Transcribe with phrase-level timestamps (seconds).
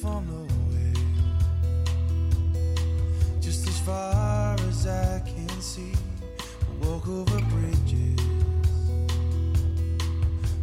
[0.00, 0.92] For nowhere.
[3.40, 5.92] Just as far as I can see.
[6.82, 8.20] Walk over bridges.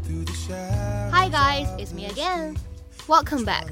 [0.03, 1.11] Through the shadows.
[1.13, 2.55] Hi guys, it's me again.
[3.07, 3.67] Welcome back.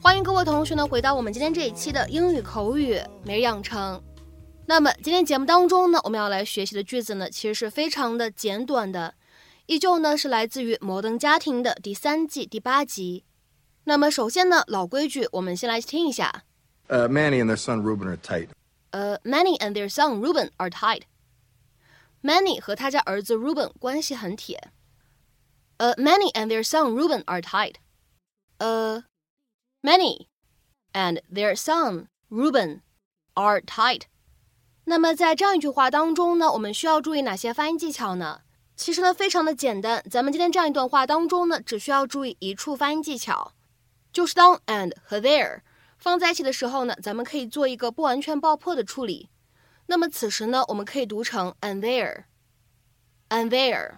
[0.00, 4.00] 欢迎各位同学呢回到我们今天这一期的英语口语每日养成。
[4.66, 9.14] 那么今天节目当中呢，我们要来学习的句子呢，其实是非常的简短的，
[9.66, 13.24] 依旧呢是来自于《摩登家庭》的第三季第八集。
[13.85, 16.43] 那么首先呢，老规矩，我们先来听一下。
[16.89, 18.49] Uh, Manny and their son Ruben are tight.
[18.91, 21.03] 呃，Manny and their son Ruben are tight.
[22.21, 24.71] Manny 和他家儿子 Ruben 关系很铁。
[25.77, 27.75] 呃，Manny and their son Ruben are tight.
[28.57, 29.03] 呃，
[29.81, 30.27] Manny
[30.93, 32.81] and their son Ruben
[33.35, 34.03] are tight.
[34.85, 38.41] 那么在这样一句话当中呢，我们需要注意哪些发音技巧呢？
[38.75, 40.03] 其实呢，非常的简单。
[40.09, 43.53] 咱们今天这样一段话当中呢，只需要注意一处发音技巧，
[44.11, 45.61] 就是当 and 和 there
[45.97, 49.29] 放在一起的时候呢，咱们可以做一个不完全爆破的处理。
[49.87, 53.97] 那么此时呢，我们可以读成 and there，and there。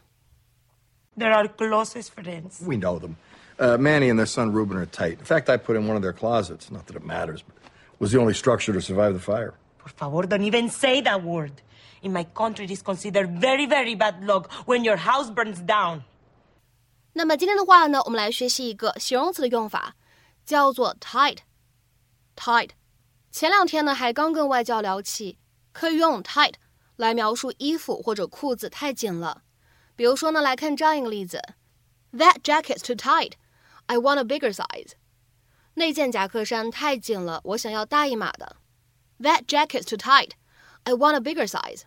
[1.17, 2.63] They're our closest friends.
[2.65, 3.15] We know them.
[3.57, 5.19] Uh, Manny and their son Ruben are tight.
[5.19, 6.71] In fact, I put in one of their closets.
[6.71, 9.53] Not that it matters, but it was the only structure to survive the fire.
[9.79, 11.51] Por favor, don't even say that word.
[12.01, 16.03] In my country, it is considered very, very bad luck when your house burns down.
[17.11, 19.95] 那么今天的话呢，我们来学习一个形容词的用法，
[20.44, 21.38] 叫做 tight。
[22.36, 22.70] tight。
[23.30, 25.38] 前两天呢还刚跟外教聊起，
[25.72, 26.54] 可以用 tight
[26.96, 29.42] 来描述衣服或者裤子太紧了。
[29.96, 31.40] 比如说呢，来看这样一个例子
[32.12, 33.32] ：That jacket's too tight.
[33.86, 34.92] I want a bigger size.
[35.74, 38.56] 那件夹克衫太紧了，我想要大一码的。
[39.20, 40.30] That jacket's too tight.
[40.84, 41.82] I want a bigger size.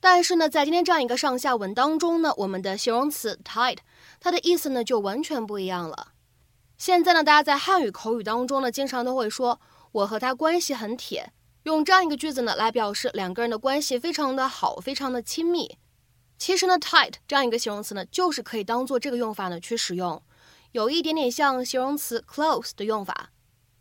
[0.00, 3.78] 但是呢，在今天这样一个上下文当中呢，我们的形容词 tight
[4.20, 6.13] 它的意思呢就完全不一样了。
[6.86, 9.58] 现在呢，大家在汉语口语当中呢，经常都会说
[9.90, 11.32] 我和他关系很铁，
[11.62, 15.78] 用这样一个句子呢来表示两个人的关系非常的好，非常的亲密。
[16.36, 20.22] 其实呢，tight 这样一个形容词呢，就是可以当做这个用法呢去使用，
[20.72, 23.30] 有一点点像形容词 close 的用法。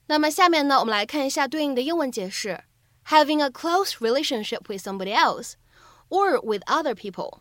[0.06, 2.64] 那么下面呢，我们来看一下对应的英文解释
[3.10, 5.56] ：having a close relationship with somebody else
[6.08, 7.40] or with other people。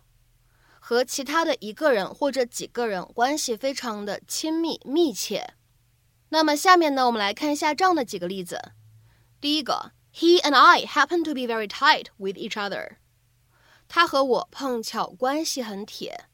[0.84, 5.54] 和其他的一个人或者几个人关系非常的亲密密切。
[6.30, 8.72] 那么下面呢，我们来看一下这样的几个例子。
[9.40, 12.96] 第一个，He and I happen to be very tight with each other。
[13.86, 16.24] 他和我碰巧关系很铁，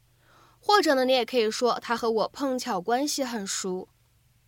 [0.59, 3.87] 或者呢，你也可以说他和我碰巧关系很熟。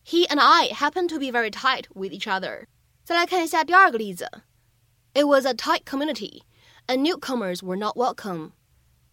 [0.03, 2.65] He and I happen to be very tight with each other。
[3.03, 4.27] 再来看一下第二个例子
[5.13, 6.41] ，It was a tight community,
[6.87, 8.53] and newcomers were not welcome。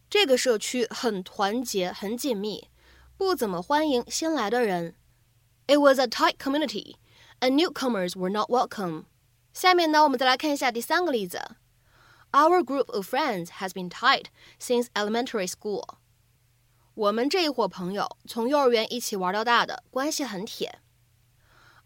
[0.09, 2.69] 这个社区很团结，很紧密，
[3.17, 4.95] 不怎么欢迎新来的人。
[5.65, 6.95] It was a tight community,
[7.39, 9.05] and newcomers were not welcome.
[9.53, 11.55] 下面呢，我们再来看一下第三个例子。
[12.31, 14.25] Our group of friends has been tight
[14.59, 15.83] since elementary school.
[16.95, 20.79] 我们这一伙朋友从幼儿园一起玩到大的，关系很铁。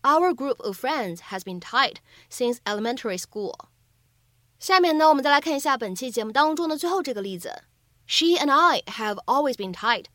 [0.01, 1.97] Our group of friends has been tight
[2.29, 3.53] since elementary school.
[4.59, 7.63] 下面呢，我们再来看一下本期节目当中的最后这个例子。
[8.06, 10.06] She and I have always been tight,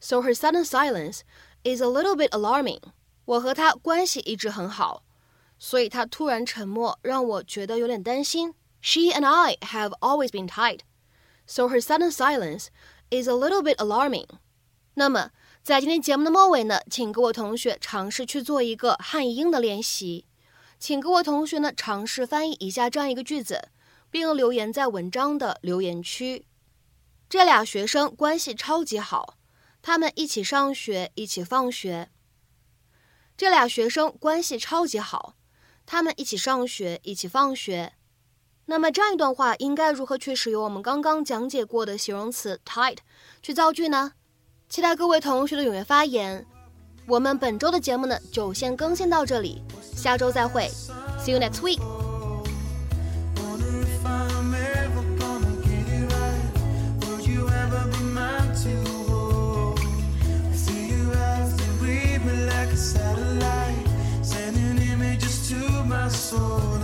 [0.00, 1.20] so her sudden silence
[1.62, 2.80] is a little bit alarming.
[3.24, 5.04] 我和她关系一直很好，
[5.58, 8.54] 所以她突然沉默让我觉得有点担心。
[8.82, 10.80] She and I have always been tight,
[11.46, 12.68] so her sudden silence
[13.10, 14.26] is a little bit alarming.
[14.94, 15.30] 那么，
[15.62, 20.26] 在今天节目的末尾呢，请各位同学尝试去做一个汉译英的练习，
[20.78, 23.68] 请各位同学呢尝试翻译以下这样一个句子，
[24.10, 26.46] 并留言在文章的留言区。
[27.30, 29.36] 这俩学生关系超级好，
[29.80, 32.10] 他们一起上学，一起放学。
[33.36, 35.36] 这俩学生关系超级好，
[35.86, 37.92] 他们一起上学，一起放学。
[38.64, 42.98] 那么这样一段话应该如何去使用我们刚刚讲解过的形容词 tight
[43.40, 44.14] 去造句呢？
[44.68, 46.44] 期待各位同学的踊跃发言。
[47.06, 49.62] 我们本周的节目呢就先更新到这里，
[49.94, 50.68] 下周再会
[51.24, 51.89] ，See you next week。
[66.30, 66.60] Soul.
[66.60, 66.79] And it's right.